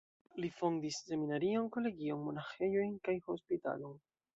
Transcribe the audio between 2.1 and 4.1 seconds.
monaĥejojn kaj hospitalon.